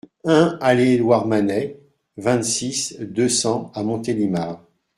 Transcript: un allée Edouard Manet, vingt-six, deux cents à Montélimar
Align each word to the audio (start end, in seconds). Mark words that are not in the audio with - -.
un 0.25 0.57
allée 0.61 0.93
Edouard 0.95 1.27
Manet, 1.27 1.79
vingt-six, 2.17 2.97
deux 3.01 3.29
cents 3.29 3.71
à 3.75 3.83
Montélimar 3.83 4.59